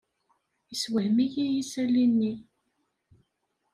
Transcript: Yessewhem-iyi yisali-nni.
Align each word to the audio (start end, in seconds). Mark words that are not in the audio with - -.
Yessewhem-iyi 0.69 1.45
yisali-nni. 1.55 2.33